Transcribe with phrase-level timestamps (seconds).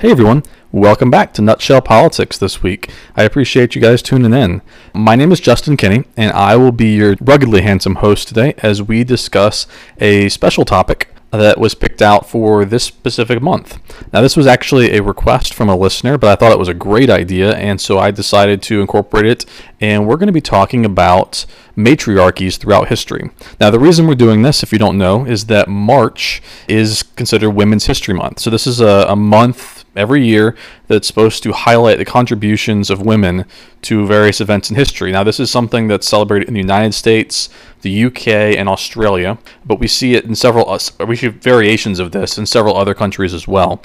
[0.00, 2.90] Hey everyone, welcome back to Nutshell Politics this week.
[3.18, 4.62] I appreciate you guys tuning in.
[4.94, 8.82] My name is Justin Kinney, and I will be your ruggedly handsome host today as
[8.82, 9.66] we discuss
[9.98, 13.78] a special topic that was picked out for this specific month.
[14.10, 16.74] Now, this was actually a request from a listener, but I thought it was a
[16.74, 19.44] great idea, and so I decided to incorporate it.
[19.82, 21.44] And we're going to be talking about
[21.76, 23.30] matriarchies throughout history.
[23.60, 27.50] Now, the reason we're doing this, if you don't know, is that March is considered
[27.50, 28.40] Women's History Month.
[28.40, 33.02] So, this is a, a month every year that's supposed to highlight the contributions of
[33.02, 33.44] women
[33.82, 35.12] to various events in history.
[35.12, 37.48] Now, this is something that's celebrated in the United States,
[37.82, 42.12] the UK, and Australia, but we see it in several, uh, we see variations of
[42.12, 43.82] this in several other countries as well.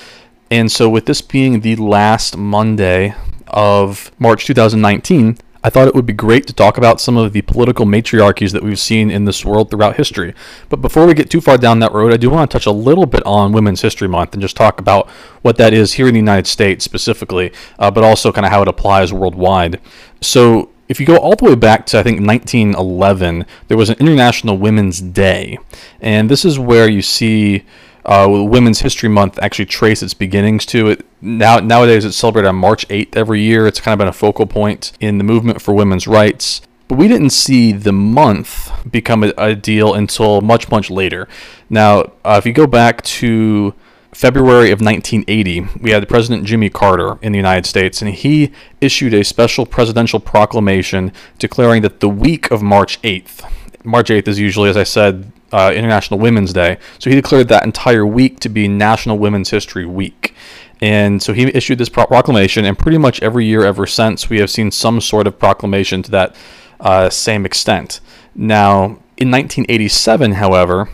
[0.51, 3.15] And so, with this being the last Monday
[3.47, 7.41] of March 2019, I thought it would be great to talk about some of the
[7.41, 10.35] political matriarchies that we've seen in this world throughout history.
[10.69, 12.71] But before we get too far down that road, I do want to touch a
[12.71, 15.09] little bit on Women's History Month and just talk about
[15.41, 18.61] what that is here in the United States specifically, uh, but also kind of how
[18.61, 19.81] it applies worldwide.
[20.21, 23.95] So, if you go all the way back to I think 1911, there was an
[23.99, 25.57] International Women's Day,
[25.99, 27.65] and this is where you see
[28.05, 31.05] uh, Women's History Month actually trace its beginnings to it.
[31.21, 33.67] Now nowadays it's celebrated on March 8th every year.
[33.67, 36.61] It's kind of been a focal point in the movement for women's rights.
[36.87, 41.27] But we didn't see the month become a, a deal until much much later.
[41.67, 43.73] Now, uh, if you go back to
[44.15, 49.13] February of 1980, we had President Jimmy Carter in the United States, and he issued
[49.13, 53.51] a special presidential proclamation declaring that the week of March 8th,
[53.83, 56.77] March 8th is usually, as I said, uh, International Women's Day.
[56.99, 60.33] So he declared that entire week to be National Women's History Week.
[60.81, 64.51] And so he issued this proclamation, and pretty much every year ever since, we have
[64.51, 66.35] seen some sort of proclamation to that
[66.79, 68.01] uh, same extent.
[68.35, 70.89] Now, in 1987, however,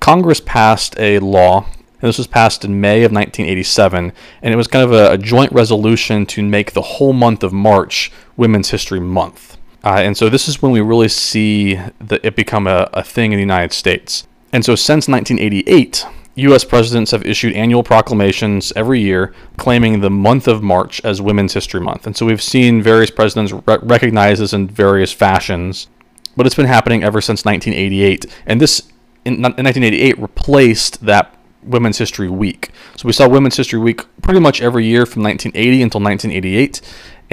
[0.00, 4.12] Congress passed a law, and this was passed in May of 1987,
[4.42, 7.52] and it was kind of a, a joint resolution to make the whole month of
[7.52, 9.56] March Women's History Month.
[9.84, 13.32] Uh, and so this is when we really see the, it become a, a thing
[13.32, 14.26] in the United States.
[14.52, 16.06] And so since 1988,
[16.36, 16.64] U.S.
[16.64, 21.80] presidents have issued annual proclamations every year claiming the month of March as Women's History
[21.80, 22.06] Month.
[22.06, 25.88] And so we've seen various presidents re- recognize this in various fashions,
[26.36, 28.26] but it's been happening ever since 1988.
[28.46, 28.80] And this,
[29.24, 32.70] in, in 1988, replaced that Women's History Week.
[32.96, 36.80] So we saw Women's History Week pretty much every year from 1980 until 1988.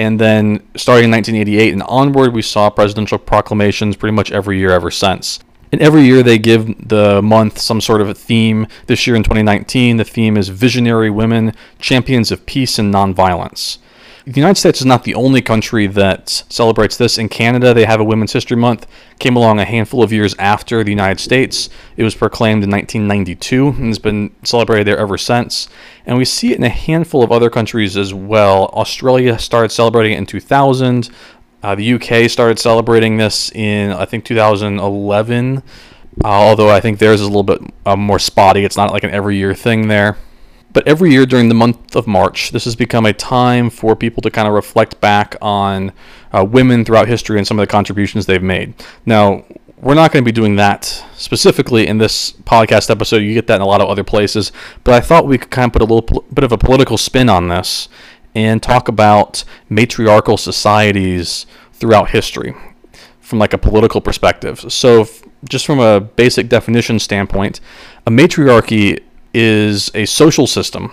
[0.00, 4.70] And then starting in 1988 and onward, we saw presidential proclamations pretty much every year
[4.70, 5.40] ever since.
[5.72, 8.66] And every year they give the month some sort of a theme.
[8.86, 13.76] This year in 2019, the theme is Visionary Women, Champions of Peace and Nonviolence.
[14.30, 17.18] The United States is not the only country that celebrates this.
[17.18, 18.86] In Canada, they have a Women's History Month.
[19.18, 21.68] Came along a handful of years after the United States.
[21.96, 25.68] It was proclaimed in 1992 and has been celebrated there ever since.
[26.06, 28.66] And we see it in a handful of other countries as well.
[28.66, 31.10] Australia started celebrating it in 2000.
[31.64, 35.56] Uh, the UK started celebrating this in, I think, 2011.
[35.56, 35.60] Uh,
[36.22, 38.64] although I think theirs is a little bit uh, more spotty.
[38.64, 40.18] It's not like an every year thing there.
[40.72, 44.22] But every year during the month of March, this has become a time for people
[44.22, 45.92] to kind of reflect back on
[46.32, 48.74] uh, women throughout history and some of the contributions they've made.
[49.04, 49.44] Now,
[49.80, 53.18] we're not going to be doing that specifically in this podcast episode.
[53.18, 54.52] You get that in a lot of other places.
[54.84, 57.28] But I thought we could kind of put a little bit of a political spin
[57.28, 57.88] on this
[58.34, 62.54] and talk about matriarchal societies throughout history
[63.20, 64.72] from like a political perspective.
[64.72, 65.08] So,
[65.48, 67.60] just from a basic definition standpoint,
[68.06, 68.98] a matriarchy
[69.32, 70.92] is a social system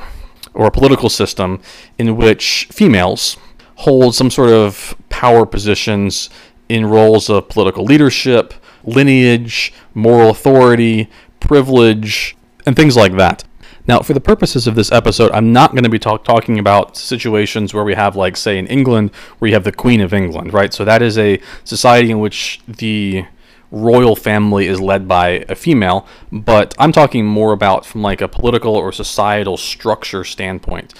[0.53, 1.61] or a political system
[1.97, 3.37] in which females
[3.75, 6.29] hold some sort of power positions
[6.67, 8.53] in roles of political leadership,
[8.83, 12.35] lineage, moral authority, privilege,
[12.65, 13.43] and things like that.
[13.87, 16.97] Now, for the purposes of this episode, I'm not going to be talk- talking about
[16.97, 20.53] situations where we have, like, say, in England, where you have the Queen of England,
[20.53, 20.73] right?
[20.73, 23.25] So that is a society in which the
[23.71, 28.27] royal family is led by a female, but I'm talking more about from like a
[28.27, 30.93] political or societal structure standpoint.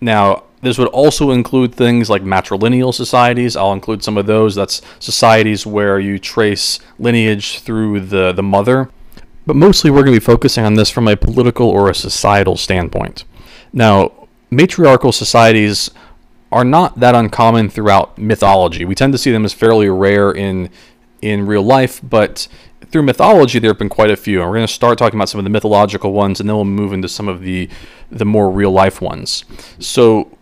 [0.00, 3.56] Now, This would also include things like matrilineal societies.
[3.56, 4.54] I'll include some of those.
[4.54, 8.88] That's societies where you trace lineage through the, the mother.
[9.44, 12.56] But mostly we're going to be focusing on this from a political or a societal
[12.56, 13.24] standpoint.
[13.72, 15.90] Now, matriarchal societies
[16.52, 18.84] are not that uncommon throughout mythology.
[18.84, 20.70] We tend to see them as fairly rare in
[21.22, 22.48] in real life, but
[22.90, 24.40] through mythology there have been quite a few.
[24.40, 26.64] And we're going to start talking about some of the mythological ones and then we'll
[26.64, 27.68] move into some of the
[28.10, 29.44] the more real life ones.
[29.78, 30.36] So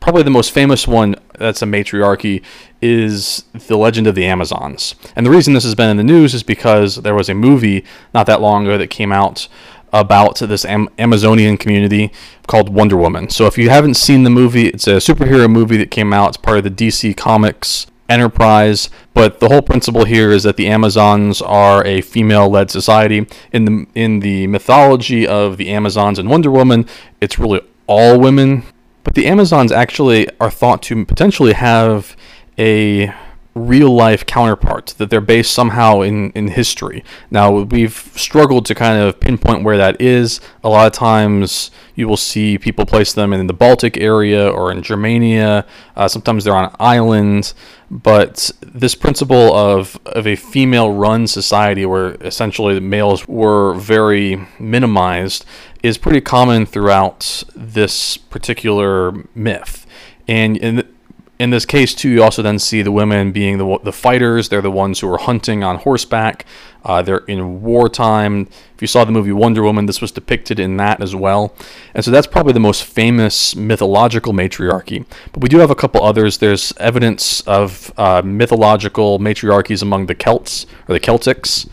[0.00, 2.42] probably the most famous one that's a matriarchy
[2.82, 6.34] is the legend of the amazons and the reason this has been in the news
[6.34, 9.48] is because there was a movie not that long ago that came out
[9.92, 12.12] about this Am- amazonian community
[12.46, 15.90] called wonder woman so if you haven't seen the movie it's a superhero movie that
[15.90, 20.42] came out it's part of the dc comics enterprise but the whole principle here is
[20.44, 23.26] that the amazons are a female-led society.
[23.52, 26.86] In the in the mythology of the amazons and wonder woman
[27.20, 28.64] it's really all women.
[29.04, 32.16] But the Amazons actually are thought to potentially have
[32.58, 33.12] a
[33.56, 37.02] real life counterparts that they're based somehow in, in history.
[37.30, 40.40] Now, we've struggled to kind of pinpoint where that is.
[40.62, 44.70] A lot of times you will see people place them in the Baltic area or
[44.70, 45.64] in Germania.
[45.96, 47.54] Uh, sometimes they're on islands.
[47.90, 54.46] But this principle of, of a female run society where essentially the males were very
[54.58, 55.46] minimized
[55.82, 59.86] is pretty common throughout this particular myth.
[60.28, 60.95] And in,
[61.38, 64.48] in this case, too, you also then see the women being the, the fighters.
[64.48, 66.46] They're the ones who are hunting on horseback.
[66.82, 68.48] Uh, they're in wartime.
[68.74, 71.54] If you saw the movie Wonder Woman, this was depicted in that as well.
[71.92, 75.04] And so that's probably the most famous mythological matriarchy.
[75.32, 76.38] But we do have a couple others.
[76.38, 81.68] There's evidence of uh, mythological matriarchies among the Celts or the Celtics.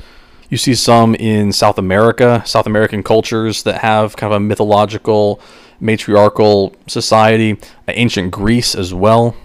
[0.49, 5.39] You see some in South America, South American cultures that have kind of a mythological,
[5.79, 7.57] matriarchal society,
[7.87, 9.35] ancient Greece as well.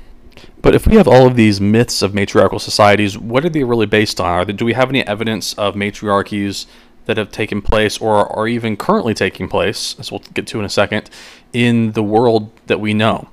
[0.60, 3.87] But if we have all of these myths of matriarchal societies, what are they really
[3.87, 4.46] based on?
[4.46, 6.66] They, do we have any evidence of matriarchies
[7.06, 10.64] that have taken place or are even currently taking place, as we'll get to in
[10.64, 11.08] a second,
[11.52, 13.28] in the world that we know?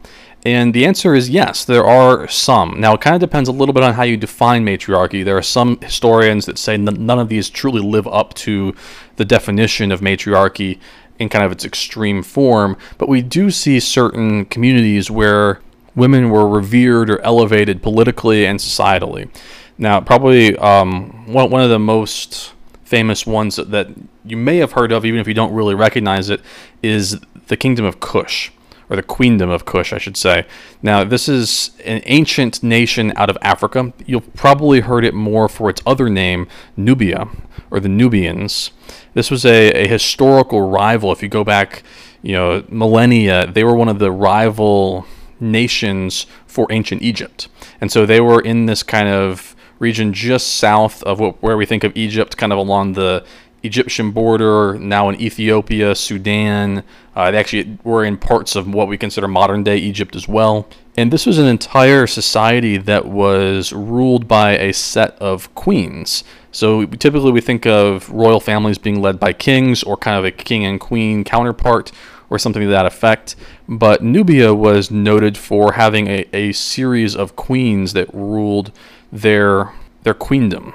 [0.45, 2.79] And the answer is yes, there are some.
[2.79, 5.23] Now, it kind of depends a little bit on how you define matriarchy.
[5.23, 8.75] There are some historians that say none of these truly live up to
[9.15, 10.79] the definition of matriarchy
[11.17, 15.61] in kind of its extreme form, but we do see certain communities where
[15.95, 19.29] women were revered or elevated politically and societally.
[19.77, 22.53] Now, probably um, one, one of the most
[22.83, 23.87] famous ones that, that
[24.23, 26.41] you may have heard of, even if you don't really recognize it,
[26.81, 28.51] is the Kingdom of Kush
[28.89, 30.45] or the Queendom of Kush, I should say.
[30.81, 33.93] Now, this is an ancient nation out of Africa.
[34.05, 37.27] You'll probably heard it more for its other name, Nubia,
[37.71, 38.71] or the Nubians.
[39.13, 41.11] This was a, a historical rival.
[41.11, 41.83] If you go back,
[42.21, 45.07] you know, millennia, they were one of the rival
[45.39, 47.47] nations for ancient Egypt.
[47.81, 51.65] And so they were in this kind of region just south of what, where we
[51.65, 53.25] think of Egypt, kind of along the
[53.63, 56.83] Egyptian border, now in Ethiopia, Sudan.
[57.15, 60.67] Uh, they actually were in parts of what we consider modern day Egypt as well.
[60.95, 66.23] And this was an entire society that was ruled by a set of queens.
[66.51, 70.31] So typically we think of royal families being led by kings or kind of a
[70.31, 71.91] king and queen counterpart
[72.29, 73.35] or something to that effect.
[73.67, 78.71] But Nubia was noted for having a, a series of queens that ruled
[79.11, 80.73] their their queendom.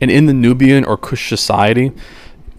[0.00, 1.92] And in the Nubian or Kush society,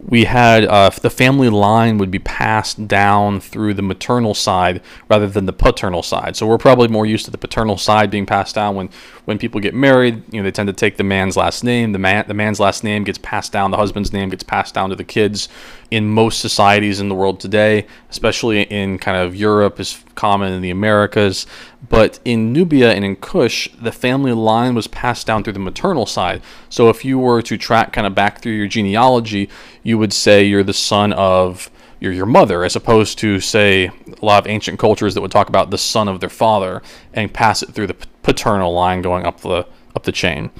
[0.05, 5.27] we had uh, the family line would be passed down through the maternal side rather
[5.27, 6.35] than the paternal side.
[6.35, 8.89] So we're probably more used to the paternal side being passed down when
[9.29, 10.23] when people get married.
[10.33, 11.91] You know, they tend to take the man's last name.
[11.91, 13.69] The man the man's last name gets passed down.
[13.69, 15.47] The husband's name gets passed down to the kids.
[15.91, 20.63] In most societies in the world today, especially in kind of Europe, is common in
[20.63, 21.45] the Americas.
[21.87, 26.07] But in Nubia and in Kush, the family line was passed down through the maternal
[26.07, 26.41] side.
[26.67, 29.47] So if you were to track kind of back through your genealogy,
[29.83, 31.69] you would say you're the son of
[31.99, 33.91] your, your mother, as opposed to, say,
[34.21, 36.81] a lot of ancient cultures that would talk about the son of their father
[37.13, 39.65] and pass it through the paternal line going up the,
[39.95, 40.51] up the chain.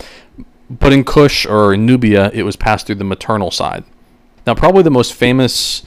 [0.70, 3.84] But in Kush or Nubia, it was passed through the maternal side.
[4.46, 5.84] Now, probably the most famous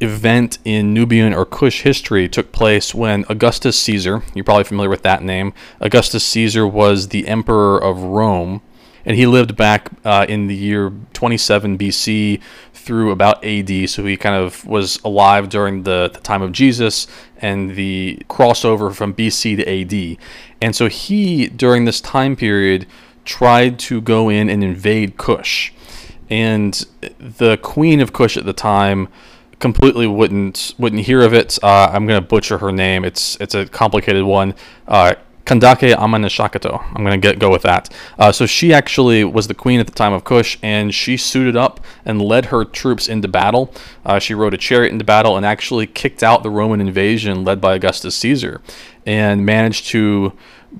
[0.00, 5.02] event in Nubian or Kush history took place when Augustus Caesar, you're probably familiar with
[5.02, 8.62] that name, Augustus Caesar was the emperor of Rome,
[9.04, 12.40] and he lived back uh, in the year 27 BC
[12.80, 17.06] through about AD, so he kind of was alive during the, the time of Jesus
[17.36, 20.18] and the crossover from BC to AD.
[20.60, 22.86] And so he, during this time period,
[23.24, 25.72] tried to go in and invade Kush.
[26.28, 26.86] And
[27.18, 29.08] the queen of Kush at the time
[29.58, 31.58] completely wouldn't wouldn't hear of it.
[31.62, 33.04] Uh, I'm gonna butcher her name.
[33.04, 34.54] It's it's a complicated one.
[34.88, 35.14] Uh,
[35.50, 36.80] Kandake Amanishakato.
[36.94, 37.92] I'm going to get go with that.
[38.16, 41.56] Uh, so she actually was the queen at the time of Kush, and she suited
[41.56, 43.74] up and led her troops into battle.
[44.06, 47.60] Uh, she rode a chariot into battle and actually kicked out the Roman invasion led
[47.60, 48.62] by Augustus Caesar,
[49.04, 50.34] and managed to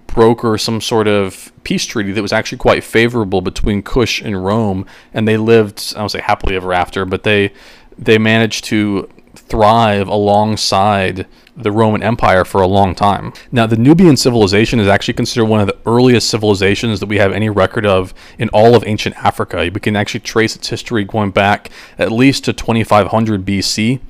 [0.07, 4.87] broker some sort of peace treaty that was actually quite favorable between Kush and Rome,
[5.13, 7.53] and they lived I don't say happily ever after, but they
[7.99, 9.09] they managed to
[9.51, 11.27] thrive alongside
[11.57, 13.33] the Roman Empire for a long time.
[13.53, 17.33] Now, the Nubian civilization is actually considered one of the earliest civilizations that we have
[17.33, 19.69] any record of in all of ancient Africa.
[19.75, 24.01] We can actually trace its history going back at least to 2500 BC.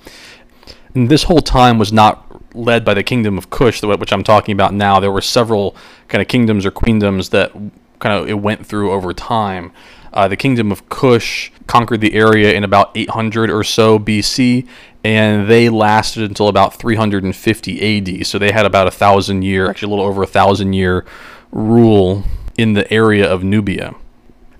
[0.94, 4.52] And this whole time was not led by the kingdom of Kush, which I'm talking
[4.52, 5.00] about now.
[5.00, 5.74] There were several
[6.08, 7.52] kind of kingdoms or queendoms that
[8.00, 9.72] kind of it went through over time.
[10.12, 14.66] Uh, the kingdom of Kush conquered the area in about 800 or so BC,
[15.04, 18.26] and they lasted until about 350 AD.
[18.26, 21.04] So they had about a thousand year, actually a little over a thousand year
[21.50, 22.24] rule
[22.56, 23.94] in the area of Nubia.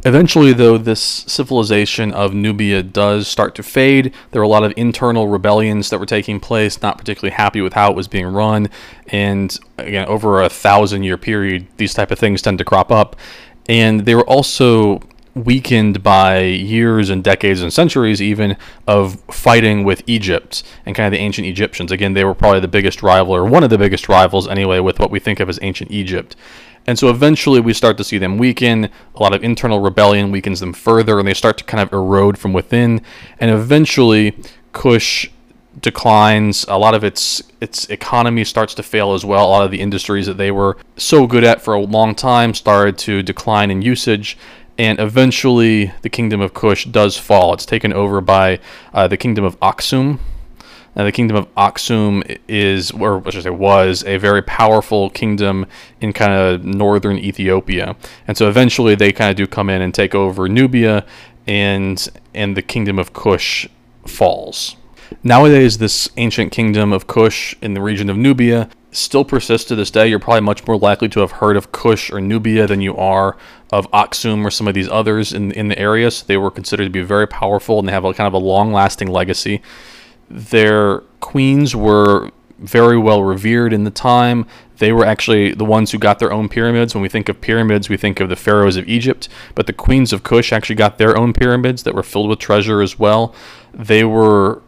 [0.02, 4.14] Eventually, though, this civilization of Nubia does start to fade.
[4.30, 7.75] There were a lot of internal rebellions that were taking place, not particularly happy with
[7.75, 8.70] how it was being run.
[9.09, 13.14] And again, over a thousand year period, these type of things tend to crop up.
[13.68, 15.02] And they were also
[15.35, 18.57] weakened by years and decades and centuries even
[18.87, 21.93] of fighting with Egypt and kind of the ancient Egyptians.
[21.93, 24.99] Again, they were probably the biggest rival or one of the biggest rivals anyway with
[24.99, 26.35] what we think of as ancient Egypt.
[26.87, 28.89] And so eventually we start to see them weaken.
[29.15, 32.39] A lot of internal rebellion weakens them further and they start to kind of erode
[32.39, 33.03] from within.
[33.39, 34.37] And eventually
[34.73, 35.29] Kush
[35.79, 36.65] declines.
[36.69, 39.47] A lot of its its economy starts to fail as well.
[39.47, 42.55] A lot of the industries that they were so good at for a long time
[42.55, 44.37] started to decline in usage
[44.81, 47.53] and eventually the kingdom of Kush does fall.
[47.53, 48.61] It's taken over by
[48.95, 50.19] uh, the kingdom of Aksum.
[50.97, 55.67] Now, the kingdom of Aksum is, or I should say, was a very powerful kingdom
[56.01, 57.95] in kind of northern Ethiopia,
[58.27, 61.05] and so eventually they kind of do come in and take over Nubia,
[61.47, 63.69] and and the kingdom of Kush
[64.07, 64.77] falls.
[65.23, 69.90] Nowadays, this ancient kingdom of Kush in the region of Nubia still persists to this
[69.90, 70.09] day.
[70.09, 73.37] You're probably much more likely to have heard of Kush or Nubia than you are
[73.73, 76.11] of Aksum or some of these others in, in the area.
[76.11, 78.44] So they were considered to be very powerful and they have a kind of a
[78.44, 79.62] long lasting legacy.
[80.28, 84.47] Their queens were very well revered in the time.
[84.78, 86.94] They were actually the ones who got their own pyramids.
[86.94, 90.12] When we think of pyramids, we think of the pharaohs of Egypt, but the queens
[90.12, 93.35] of Kush actually got their own pyramids that were filled with treasure as well.
[93.73, 94.62] They were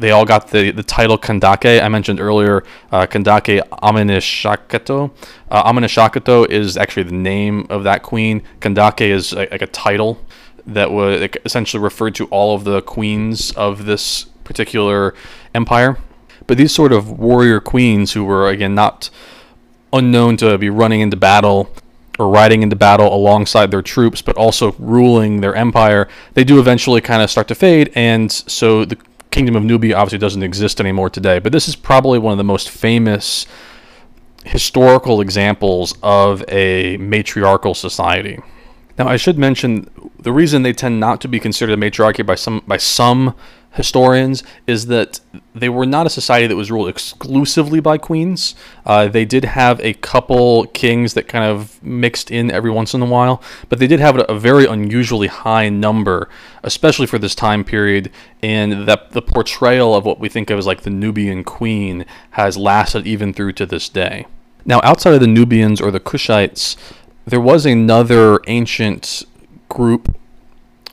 [0.00, 1.82] they all got the, the title Kandake.
[1.82, 5.10] I mentioned earlier uh, Kandake Amenishakato.
[5.50, 8.42] Uh, Amenishakato is actually the name of that queen.
[8.60, 10.24] Kandake is a, like a title
[10.66, 15.14] that was essentially referred to all of the queens of this particular
[15.54, 15.98] empire.
[16.46, 19.10] But these sort of warrior queens who were, again, not
[19.92, 21.74] unknown to be running into battle
[22.18, 27.00] or riding into battle alongside their troops, but also ruling their empire, they do eventually
[27.00, 27.90] kind of start to fade.
[27.94, 28.96] And so the
[29.30, 32.44] Kingdom of Nubia obviously doesn't exist anymore today, but this is probably one of the
[32.44, 33.46] most famous
[34.44, 38.38] historical examples of a matriarchal society.
[38.98, 42.34] Now, I should mention the reason they tend not to be considered a matriarchy by
[42.34, 43.34] some by some
[43.72, 45.20] historians is that
[45.54, 48.54] they were not a society that was ruled exclusively by queens.
[48.84, 53.02] Uh, they did have a couple kings that kind of mixed in every once in
[53.02, 56.28] a while, but they did have a, very unusually high number,
[56.64, 58.10] especially for this time period.
[58.42, 62.56] And that the portrayal of what we think of as like the Nubian queen has
[62.56, 64.26] lasted even through to this day.
[64.64, 66.76] Now, outside of the Nubians or the Kushites,
[67.24, 69.24] there was another ancient
[69.68, 70.16] group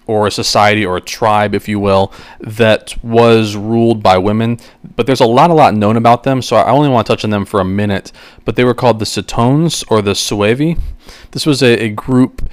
[0.08, 4.58] or a society or a tribe, if you will, that was ruled by women.
[4.96, 7.24] But there's a lot, a lot known about them, so I only want to touch
[7.24, 8.12] on them for a minute.
[8.46, 10.80] But they were called the Sitones or the Suevi.
[11.32, 12.50] This was a, a group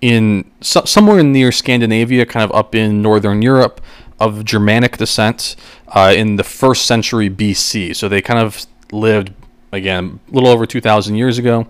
[0.00, 3.80] in so, somewhere near Scandinavia, kind of up in northern Europe,
[4.18, 5.56] of Germanic descent
[5.88, 7.94] uh, in the first century BC.
[7.94, 9.32] So they kind of lived
[9.72, 11.66] again a little over 2,000 years ago,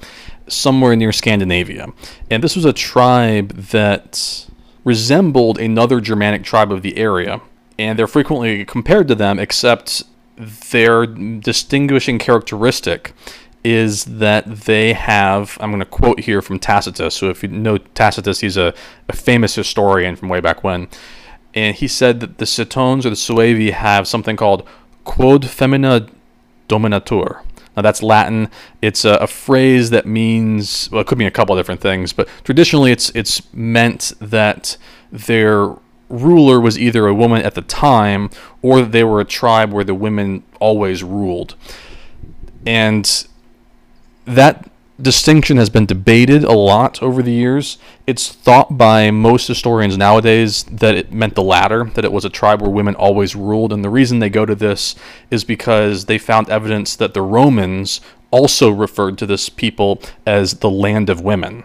[0.49, 1.89] somewhere near Scandinavia.
[2.31, 4.47] And this was a tribe that
[4.87, 7.41] resembled another Germanic tribe of the area,
[7.77, 10.05] and they're frequently compared to them, except
[10.71, 13.13] their distinguishing characteristic
[13.65, 17.17] is that they have, I'm going to quote here from Tacitus.
[17.17, 18.73] So if you know Tacitus, he's a,
[19.09, 20.87] a famous historian from way back when.
[21.53, 24.69] And he said that the Sitones or the Suevi have something called
[25.03, 26.07] quod femina
[26.69, 27.43] dominatur,
[27.77, 28.49] now that's Latin.
[28.81, 32.13] It's a, a, phrase that means well, it could mean a couple of different things,
[32.13, 34.77] but traditionally it's it's meant that
[35.13, 35.77] their
[36.09, 38.31] ruler was either a woman at the time
[38.63, 41.55] or they were a tribe where the women always ruled.
[42.65, 43.27] And
[44.25, 47.79] that distinction has been debated a lot over the years.
[48.07, 52.31] It's thought by most historians nowadays that it meant the latter, that it was a
[52.31, 53.73] tribe where women always ruled.
[53.73, 54.95] And the reason they go to this
[55.31, 58.01] is because they found evidence that the Romans
[58.31, 61.65] also referred to this people as the land of women.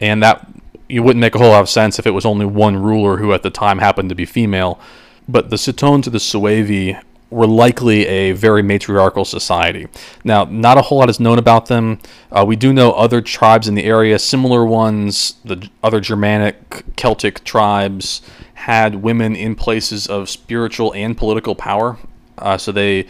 [0.00, 0.46] And that
[0.88, 3.32] you wouldn't make a whole lot of sense if it was only one ruler who
[3.32, 4.78] at the time happened to be female.
[5.26, 9.88] But the Cetone to the Suevi were likely a very matriarchal society.
[10.22, 11.98] Now, not a whole lot is known about them.
[12.30, 17.42] Uh, we do know other tribes in the area, similar ones, the other Germanic, Celtic
[17.42, 18.22] tribes,
[18.54, 21.98] had women in places of spiritual and political power.
[22.38, 23.06] Uh, so they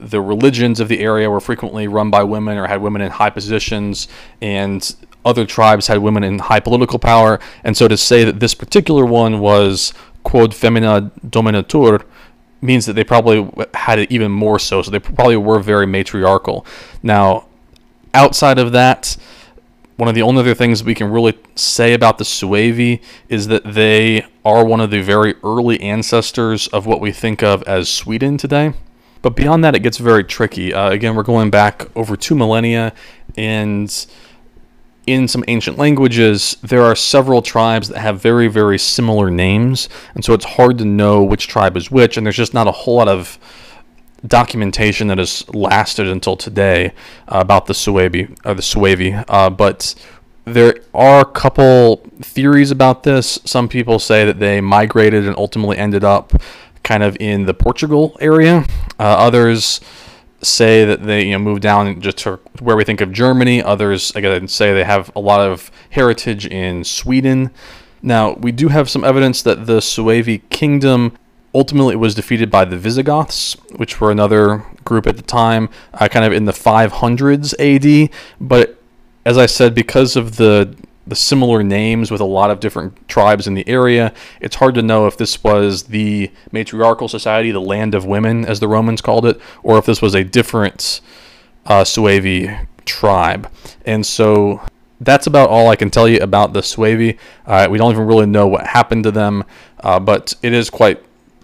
[0.00, 3.28] the religions of the area were frequently run by women or had women in high
[3.28, 4.08] positions,
[4.40, 7.38] and other tribes had women in high political power.
[7.62, 12.04] And so to say that this particular one was quod femina dominatur
[12.60, 14.82] means that they probably had it even more so.
[14.82, 16.66] So they probably were very matriarchal.
[17.02, 17.46] Now,
[18.14, 19.16] outside of that,
[19.96, 23.62] one of the only other things we can really say about the Suevi is that
[23.64, 28.38] they are one of the very early ancestors of what we think of as Sweden
[28.38, 28.72] today.
[29.22, 30.72] But beyond that, it gets very tricky.
[30.72, 32.94] Uh, again, we're going back over two millennia,
[33.36, 34.06] and
[35.06, 40.24] in some ancient languages, there are several tribes that have very, very similar names, and
[40.24, 42.96] so it's hard to know which tribe is which, and there's just not a whole
[42.96, 43.38] lot of
[44.26, 46.92] documentation that has lasted until today
[47.28, 49.24] uh, about the Suebi or the Suevi.
[49.28, 49.94] Uh, but
[50.44, 53.38] there are a couple theories about this.
[53.44, 56.32] Some people say that they migrated and ultimately ended up
[56.82, 58.64] kind of in the Portugal area.
[58.98, 59.80] Uh, others
[60.42, 63.62] say that they you know moved down just to where we think of Germany.
[63.62, 67.50] Others again say they have a lot of heritage in Sweden.
[68.02, 71.16] Now we do have some evidence that the Suevi kingdom
[71.54, 76.24] ultimately was defeated by the Visigoths, which were another group at the time, uh, kind
[76.24, 78.10] of in the 500s AD.
[78.40, 78.80] But
[79.24, 80.74] as I said, because of the
[81.10, 84.14] the similar names with a lot of different tribes in the area.
[84.40, 88.60] It's hard to know if this was the matriarchal society, the land of women, as
[88.60, 91.00] the Romans called it, or if this was a different
[91.66, 93.50] uh, Suevi tribe.
[93.84, 94.62] And so
[95.00, 97.18] that's about all I can tell you about the Suevi.
[97.44, 99.44] Uh, we don't even really know what happened to them,
[99.80, 101.02] uh, but it is quite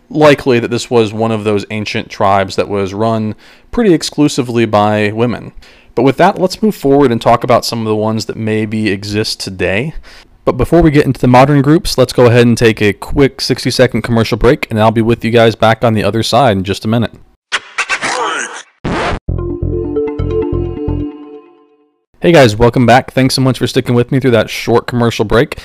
[0.08, 3.34] likely that this was one of those ancient tribes that was run
[3.72, 5.52] pretty exclusively by women.
[5.96, 8.90] But with that, let's move forward and talk about some of the ones that maybe
[8.90, 9.94] exist today.
[10.44, 13.40] But before we get into the modern groups, let's go ahead and take a quick
[13.40, 16.58] 60 second commercial break, and I'll be with you guys back on the other side
[16.58, 17.12] in just a minute.
[22.20, 23.12] Hey guys, welcome back.
[23.12, 25.58] Thanks so much for sticking with me through that short commercial break.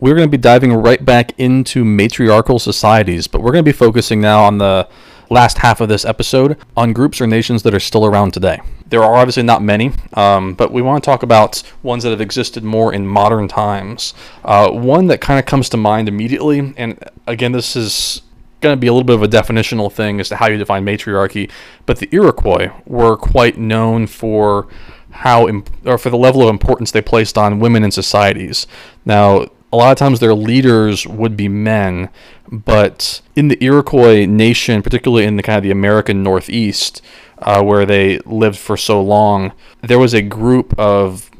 [0.00, 3.72] We're going to be diving right back into matriarchal societies, but we're going to be
[3.72, 4.86] focusing now on the
[5.30, 8.60] last half of this episode on groups or nations that are still around today.
[8.88, 12.20] There are obviously not many, um, but we want to talk about ones that have
[12.20, 14.14] existed more in modern times.
[14.44, 18.22] Uh, one that kind of comes to mind immediately, and again, this is
[18.60, 20.84] going to be a little bit of a definitional thing as to how you define
[20.84, 21.48] matriarchy,
[21.86, 24.66] but the Iroquois were quite known for
[25.10, 25.48] how
[25.84, 28.66] or for the level of importance they placed on women in societies.
[29.04, 32.08] Now, a lot of times their leaders would be men,
[32.50, 37.02] but in the Iroquois nation, particularly in the kind of the American Northeast,
[37.38, 39.52] uh, where they lived for so long,
[39.82, 41.30] there was a group of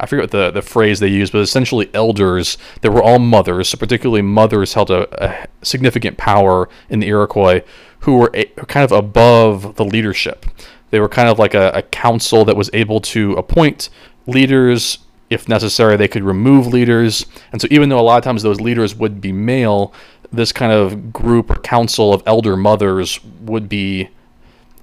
[0.00, 3.68] I forget what the, the phrase they used, but essentially elders that were all mothers.
[3.68, 7.60] So particularly mothers held a, a significant power in the Iroquois,
[8.00, 10.46] who were a, kind of above the leadership.
[10.90, 13.90] They were kind of like a, a council that was able to appoint
[14.26, 14.98] leaders
[15.30, 17.26] if necessary, they could remove leaders.
[17.52, 19.92] And so, even though a lot of times those leaders would be male,
[20.32, 24.08] this kind of group or council of elder mothers would be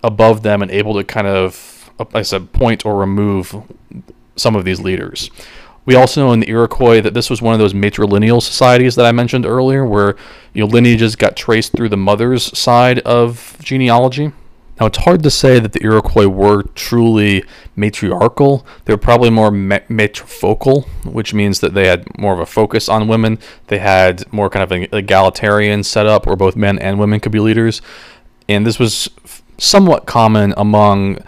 [0.03, 3.55] above them and able to kind of, uh, like I said, point or remove
[4.35, 5.31] some of these leaders.
[5.85, 9.05] We also know in the Iroquois that this was one of those matrilineal societies that
[9.05, 10.15] I mentioned earlier, where
[10.53, 14.31] you know, lineages got traced through the mother's side of genealogy.
[14.79, 17.45] Now, it's hard to say that the Iroquois were truly
[17.77, 18.65] matriarchal.
[18.83, 23.07] They were probably more matrifocal, which means that they had more of a focus on
[23.07, 23.39] women.
[23.67, 27.39] They had more kind of an egalitarian setup where both men and women could be
[27.39, 27.81] leaders.
[28.49, 29.09] And this was
[29.57, 31.19] somewhat common among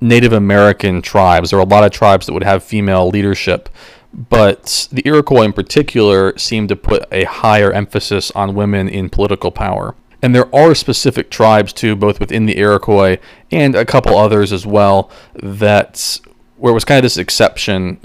[0.00, 1.50] Native American tribes.
[1.50, 3.68] There were a lot of tribes that would have female leadership,
[4.12, 9.52] but the Iroquois in particular seemed to put a higher emphasis on women in political
[9.52, 9.94] power.
[10.20, 13.18] And there are specific tribes too, both within the Iroquois
[13.50, 16.20] and a couple others as well, that
[16.56, 18.00] where it was kind of this exception,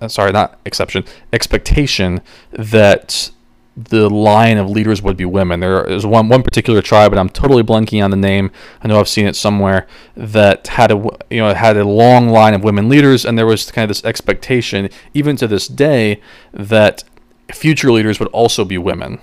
[0.00, 3.30] uh, sorry, not exception, expectation that
[3.76, 5.60] the line of leaders would be women.
[5.60, 8.50] There is one one particular tribe, and I'm totally blanking on the name.
[8.82, 10.96] I know I've seen it somewhere that had a
[11.30, 14.04] you know had a long line of women leaders, and there was kind of this
[14.04, 16.20] expectation, even to this day,
[16.52, 17.04] that
[17.52, 19.20] future leaders would also be women.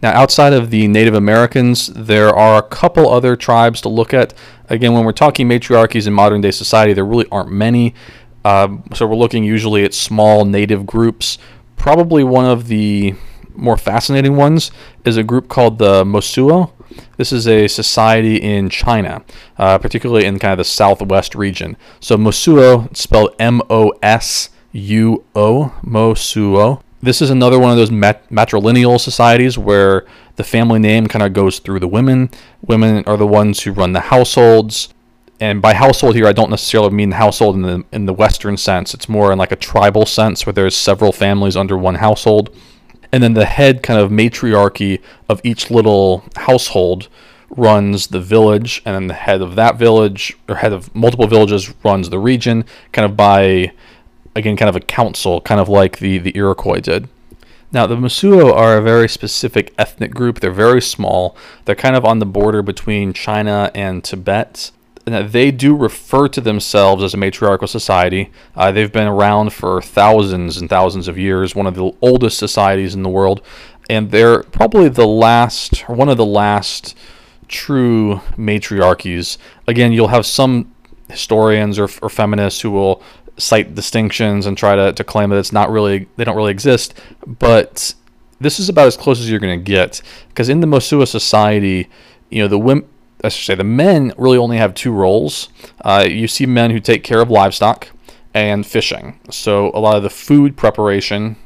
[0.00, 4.32] Now, outside of the Native Americans, there are a couple other tribes to look at.
[4.68, 7.94] Again, when we're talking matriarchies in modern day society, there really aren't many.
[8.44, 11.38] Uh, so we're looking usually at small native groups.
[11.76, 13.14] Probably one of the
[13.54, 14.70] more fascinating ones
[15.04, 16.70] is a group called the Mosuo.
[17.16, 19.24] This is a society in China,
[19.58, 21.76] uh, particularly in kind of the southwest region.
[22.00, 26.82] So Mosuo, spelled M O S U O, Mosuo.
[27.00, 30.04] This is another one of those mat- matrilineal societies where
[30.36, 32.30] the family name kind of goes through the women.
[32.60, 34.92] Women are the ones who run the households.
[35.40, 38.94] And by household here, I don't necessarily mean household in the in the Western sense.
[38.94, 42.50] It's more in like a tribal sense where there's several families under one household.
[43.12, 47.08] And then the head kind of matriarchy of each little household
[47.50, 51.72] runs the village, and then the head of that village or head of multiple villages
[51.84, 53.72] runs the region, kind of by
[54.34, 57.08] again, kind of a council, kind of like the, the Iroquois did.
[57.70, 60.40] Now, the Mosuo are a very specific ethnic group.
[60.40, 61.36] They're very small.
[61.66, 64.70] They're kind of on the border between China and Tibet.
[65.06, 68.30] And they do refer to themselves as a matriarchal society.
[68.54, 72.94] Uh, they've been around for thousands and thousands of years, one of the oldest societies
[72.94, 73.42] in the world.
[73.90, 76.94] And they're probably the last, or one of the last
[77.48, 79.38] true matriarchies.
[79.66, 80.74] Again, you'll have some
[81.08, 83.02] historians or, or feminists who will
[83.38, 86.94] cite distinctions and try to, to claim that it's not really they don't really exist
[87.26, 87.94] but
[88.40, 91.88] this is about as close as you're going to get because in the Mosuo society
[92.30, 92.88] you know the women
[93.22, 95.48] I should say the men really only have two roles.
[95.84, 97.88] Uh, you see men who take care of livestock
[98.32, 99.18] and fishing.
[99.30, 101.36] So a lot of the food preparation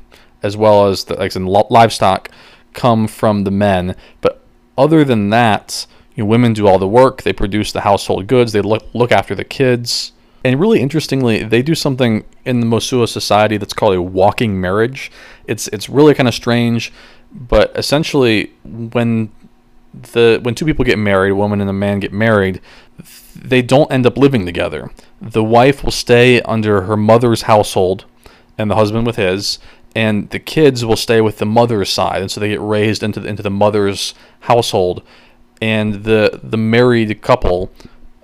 [0.43, 2.29] as well as the like in livestock
[2.73, 3.97] come from the men.
[4.21, 4.45] But
[4.77, 8.53] other than that you know, women do all the work they produce the household goods
[8.53, 10.13] they look look after the kids
[10.45, 15.11] and really interestingly, they do something in the Mosuo society that's called a walking marriage.
[15.47, 16.93] It's it's really kind of strange,
[17.33, 19.31] but essentially when
[19.93, 22.61] the when two people get married, a woman and a man get married,
[23.37, 24.91] they don't end up living together.
[25.21, 28.05] The wife will stay under her mother's household
[28.59, 29.59] and the husband with his,
[29.95, 33.21] and the kids will stay with the mother's side, and so they get raised into
[33.21, 35.03] the, into the mother's household.
[35.61, 37.71] And the the married couple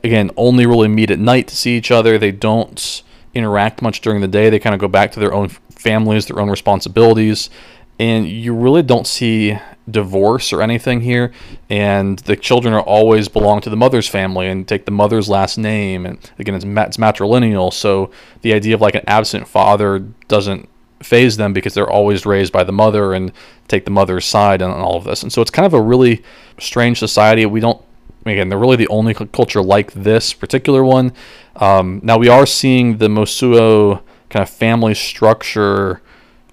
[0.05, 2.19] again only really meet at night to see each other.
[2.19, 3.03] They don't
[3.35, 4.51] interact much during the day.
[4.51, 7.51] They kind of go back to their own families, their own responsibilities,
[7.99, 9.59] and you really don't see
[9.91, 11.33] divorce or anything here.
[11.69, 15.59] And the children are always belong to the mother's family and take the mother's last
[15.59, 16.07] name.
[16.07, 18.11] And again, it's, it's matrilineal, so
[18.43, 20.69] the idea of like an absent father doesn't
[21.03, 23.33] phase them because they're always raised by the mother and
[23.69, 25.23] take the mother's side and all of this.
[25.23, 26.25] And so it's kind of a really
[26.59, 27.47] strange society.
[27.47, 27.81] We don't
[28.25, 31.13] again, they're really the only culture like this particular one.
[31.57, 36.03] Um, now we are seeing the Mosuo kind of family structure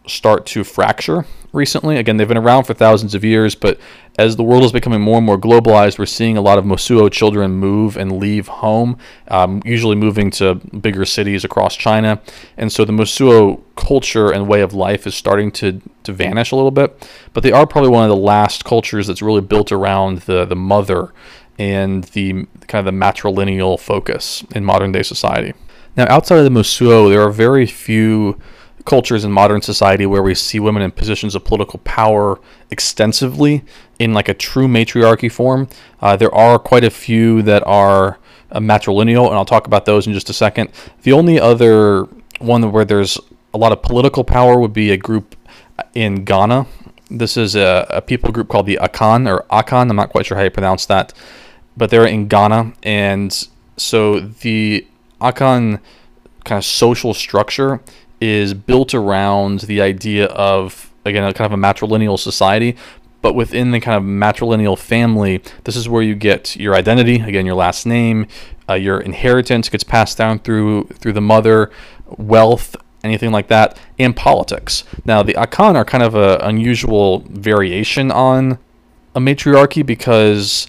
[0.08, 1.98] start to fracture recently.
[1.98, 3.80] Again, they've been around for thousands of years, but
[4.18, 7.12] as the world is becoming more and more globalized, we're seeing a lot of Mosuo
[7.12, 8.98] children move and leave home,
[9.30, 12.22] um, usually moving to bigger cities across China.
[12.58, 16.56] And so the Mosuo culture and way of life is starting to, to vanish a
[16.56, 17.10] little bit.
[17.34, 20.56] But they are probably one of the last cultures that's really built around the, the
[20.56, 21.14] mother
[21.58, 25.54] and the kind of the matrilineal focus in modern day society.
[25.96, 28.40] Now, outside of the Mosuo, there are very few
[28.86, 32.40] cultures in modern society where we see women in positions of political power
[32.70, 33.64] extensively
[33.98, 35.68] in like a true matriarchy form.
[36.02, 38.20] Uh, there are quite a few that are
[38.52, 40.70] uh, matrilineal, and I'll talk about those in just a second.
[41.04, 42.08] The only other
[42.40, 43.18] one where there's
[43.54, 45.36] a lot of political power would be a group
[45.94, 46.68] in Ghana.
[47.10, 49.90] This is a, a people group called the Akan or Akan.
[49.90, 51.14] I'm not quite sure how you pronounce that
[51.78, 54.88] but they're in Ghana, and so the
[55.22, 55.80] Akan
[56.44, 57.82] kind of social structure
[58.22, 62.76] is built around the idea of again a kind of a matrilineal society.
[63.22, 67.44] But within the kind of matrilineal family this is where you get your identity again
[67.48, 68.28] your last name
[68.70, 71.72] uh, your inheritance gets passed down through through the mother
[72.06, 74.84] wealth anything like that and politics.
[75.06, 78.58] Now the akan are kind of an unusual variation on
[79.14, 80.68] a matriarchy because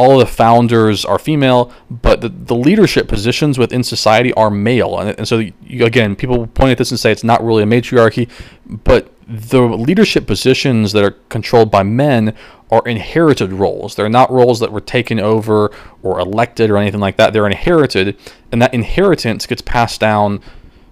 [0.00, 4.98] all of the founders are female, but the, the leadership positions within society are male.
[4.98, 7.66] And, and so, you, again, people point at this and say it's not really a
[7.66, 8.26] matriarchy,
[8.66, 12.34] but the leadership positions that are controlled by men
[12.70, 13.94] are inherited roles.
[13.94, 15.70] They're not roles that were taken over
[16.02, 17.34] or elected or anything like that.
[17.34, 18.16] They're inherited,
[18.50, 20.40] and that inheritance gets passed down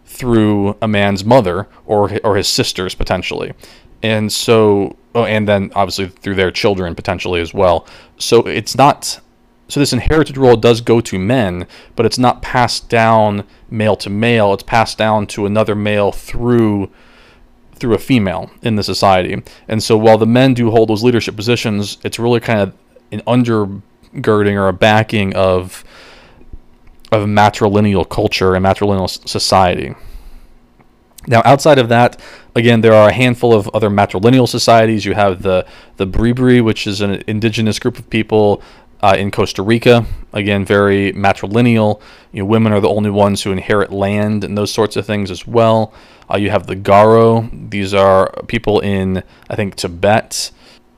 [0.05, 3.55] through a man's mother or or his sisters potentially.
[4.03, 7.87] And so, oh, and then obviously through their children potentially as well.
[8.19, 9.21] So it's not,
[9.69, 14.11] so this inherited role does go to men, but it's not passed down male to
[14.11, 14.55] male.
[14.55, 16.91] It's passed down to another male through
[17.79, 19.41] through a female in the society.
[19.69, 22.75] And so while the men do hold those leadership positions, it's really kind of
[23.13, 25.85] an undergirding or a backing of
[27.11, 29.95] of matrilineal culture and matrilineal society.
[31.27, 32.21] Now, outside of that,
[32.55, 35.05] again, there are a handful of other matrilineal societies.
[35.05, 38.63] You have the the Bribri, which is an indigenous group of people
[39.03, 40.07] uh, in Costa Rica.
[40.33, 42.01] Again, very matrilineal.
[42.33, 45.31] You know, women are the only ones who inherit land and those sorts of things
[45.31, 45.93] as well.
[46.31, 47.71] Uh, you have the Garo.
[47.71, 50.51] These are people in, I think, Tibet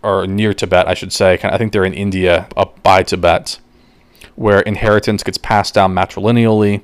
[0.02, 1.38] or near Tibet, I should say.
[1.42, 3.58] I think they're in India, up by Tibet,
[4.34, 6.82] where inheritance gets passed down matrilineally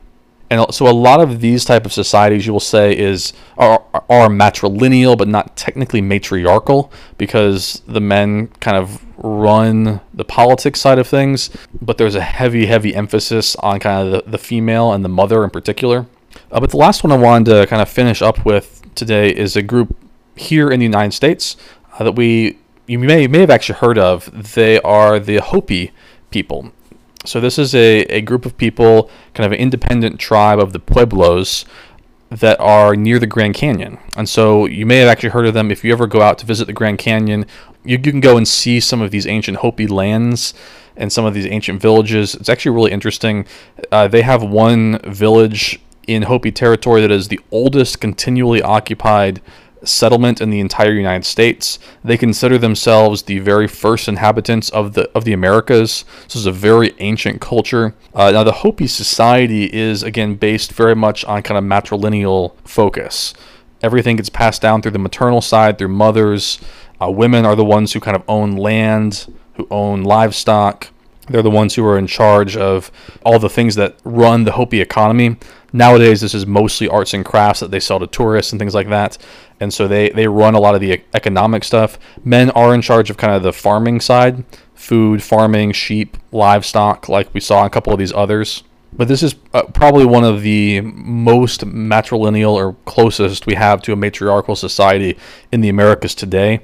[0.50, 4.28] and so a lot of these type of societies you will say is are, are
[4.28, 11.06] matrilineal but not technically matriarchal because the men kind of run the politics side of
[11.06, 11.50] things.
[11.80, 15.42] But there's a heavy heavy emphasis on kind of the, the female and the mother
[15.42, 16.06] in particular.
[16.52, 19.56] Uh, but the last one i wanted to kind of finish up with today is
[19.56, 19.96] a group
[20.36, 21.56] here in the united states
[21.98, 24.52] uh, that we you may may have actually heard of.
[24.54, 25.92] They are the hopi
[26.30, 26.72] people
[27.26, 30.78] so this is a, a group of people, kind of an independent tribe of the
[30.78, 31.64] Pueblos
[32.30, 33.98] that are near the Grand Canyon.
[34.16, 36.46] And so you may have actually heard of them if you ever go out to
[36.46, 37.46] visit the Grand Canyon.
[37.84, 40.54] You, you can go and see some of these ancient Hopi lands
[40.96, 42.34] and some of these ancient villages.
[42.34, 43.46] It's actually really interesting.
[43.92, 49.40] Uh, they have one village in Hopi territory that is the oldest continually occupied
[49.86, 51.78] settlement in the entire United States.
[52.04, 56.04] They consider themselves the very first inhabitants of the of the Americas.
[56.24, 57.94] This is a very ancient culture.
[58.14, 63.34] Uh, now, the Hopi society is again based very much on kind of matrilineal focus.
[63.82, 66.58] Everything gets passed down through the maternal side, through mothers.
[67.00, 70.88] Uh, women are the ones who kind of own land, who own livestock.
[71.28, 72.90] They're the ones who are in charge of
[73.24, 75.36] all the things that run the Hopi economy.
[75.72, 78.88] Nowadays, this is mostly arts and crafts that they sell to tourists and things like
[78.88, 79.18] that.
[79.60, 81.98] And so they, they run a lot of the economic stuff.
[82.24, 87.32] Men are in charge of kind of the farming side food, farming, sheep, livestock, like
[87.32, 88.62] we saw a couple of these others.
[88.92, 93.92] But this is uh, probably one of the most matrilineal or closest we have to
[93.92, 95.18] a matriarchal society
[95.50, 96.60] in the Americas today.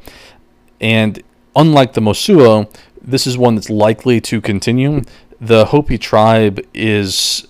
[0.80, 1.22] And
[1.56, 5.02] unlike the Mosuo, this is one that's likely to continue.
[5.40, 7.46] The Hopi tribe is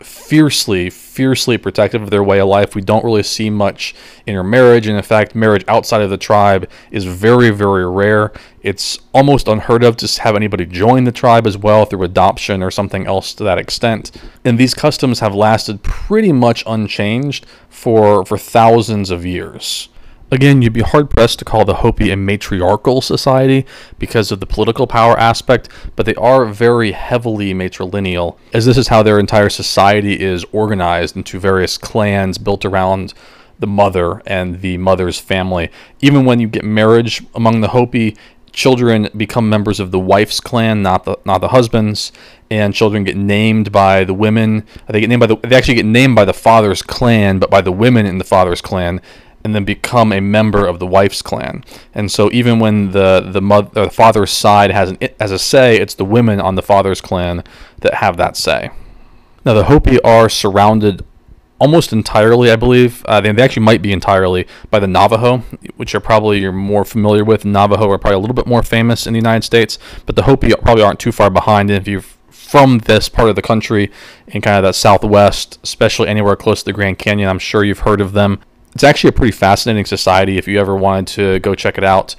[0.00, 2.74] fiercely, fiercely protective of their way of life.
[2.74, 3.94] We don't really see much
[4.26, 4.86] intermarriage.
[4.86, 8.32] And in fact, marriage outside of the tribe is very, very rare.
[8.62, 12.70] It's almost unheard of to have anybody join the tribe as well through adoption or
[12.70, 14.10] something else to that extent.
[14.44, 19.88] And these customs have lasted pretty much unchanged for, for thousands of years.
[20.32, 23.66] Again, you'd be hard pressed to call the Hopi a matriarchal society
[23.98, 28.88] because of the political power aspect, but they are very heavily matrilineal, as this is
[28.88, 33.12] how their entire society is organized into various clans built around
[33.58, 35.68] the mother and the mother's family.
[36.00, 38.16] Even when you get marriage among the Hopi,
[38.52, 42.12] children become members of the wife's clan, not the not the husband's,
[42.52, 44.64] and children get named by the women.
[44.88, 47.60] They get named by the they actually get named by the father's clan, but by
[47.60, 49.00] the women in the father's clan
[49.44, 51.64] and then become a member of the wife's clan.
[51.94, 55.78] And so even when the the mother the father's side has an as a say,
[55.78, 57.42] it's the women on the father's clan
[57.78, 58.70] that have that say.
[59.44, 61.04] Now the Hopi are surrounded
[61.58, 63.04] almost entirely, I believe.
[63.04, 65.38] Uh, they, they actually might be entirely by the Navajo,
[65.76, 67.44] which are probably you're more familiar with.
[67.44, 70.52] Navajo are probably a little bit more famous in the United States, but the Hopi
[70.62, 71.70] probably aren't too far behind.
[71.70, 73.92] And if you're from this part of the country
[74.26, 77.80] in kind of that southwest, especially anywhere close to the Grand Canyon, I'm sure you've
[77.80, 78.40] heard of them.
[78.74, 80.38] It's actually a pretty fascinating society.
[80.38, 82.14] If you ever wanted to go check it out,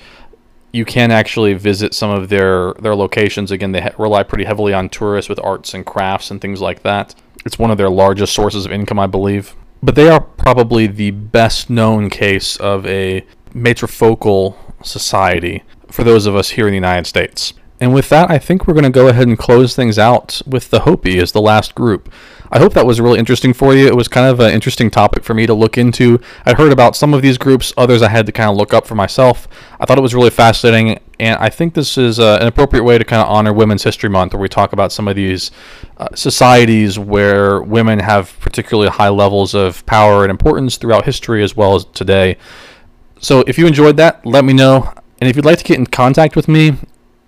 [0.74, 3.52] you can actually visit some of their their locations.
[3.52, 7.16] Again, they rely pretty heavily on tourists with arts and crafts and things like that.
[7.46, 9.56] It's one of their largest sources of income, I believe.
[9.84, 16.36] But they are probably the best known case of a matrifocal society for those of
[16.36, 17.54] us here in the United States.
[17.80, 20.70] And with that, I think we're going to go ahead and close things out with
[20.70, 22.14] the Hopi as the last group.
[22.54, 23.88] I hope that was really interesting for you.
[23.88, 26.20] It was kind of an interesting topic for me to look into.
[26.46, 28.86] I heard about some of these groups, others I had to kind of look up
[28.86, 29.48] for myself.
[29.80, 32.98] I thought it was really fascinating, and I think this is uh, an appropriate way
[32.98, 35.52] to kind of honor Women's History Month, where we talk about some of these
[35.96, 41.56] uh, societies where women have particularly high levels of power and importance throughout history as
[41.56, 42.38] well as today.
[43.22, 44.94] So if you enjoyed that, let me know.
[45.22, 46.74] And if you'd like to get in contact with me,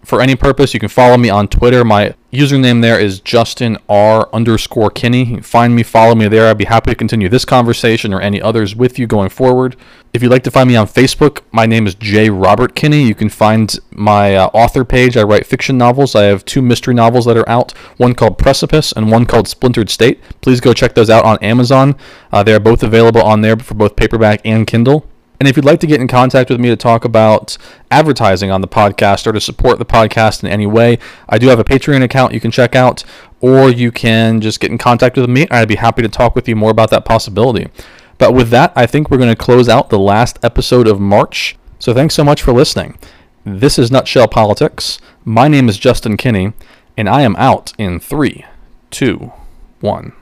[0.04, 1.86] for any purpose, you can follow me on Twitter.
[1.86, 5.40] My username there is Justin R underscore Kinney.
[5.42, 6.48] Find me, follow me there.
[6.48, 9.76] I'd be happy to continue this conversation or any others with you going forward.
[10.14, 12.30] If you'd like to find me on Facebook, my name is J.
[12.30, 13.04] Robert Kinney.
[13.04, 15.16] You can find my uh, author page.
[15.16, 16.16] I write fiction novels.
[16.16, 19.90] I have two mystery novels that are out, one called Precipice and one called Splintered
[19.90, 20.22] State.
[20.42, 21.96] Please go check those out on Amazon.
[22.32, 25.08] Uh, they are both available on there for both paperback and Kindle.
[25.40, 27.58] And if you'd like to get in contact with me to talk about
[27.92, 31.60] advertising on the podcast or to support the podcast in any way, I do have
[31.60, 33.04] a Patreon account you can check out,
[33.42, 35.48] or you can just get in contact with me.
[35.52, 37.70] I'd be happy to talk with you more about that possibility.
[38.18, 41.58] But with that, I think we're going to close out the last episode of March.
[41.80, 42.98] So thanks so much for listening.
[43.44, 45.00] This is Nutshell Politics.
[45.26, 46.54] My name is Justin Kinney,
[46.96, 48.46] and I am out in three,
[48.92, 49.34] two,
[49.82, 50.14] one.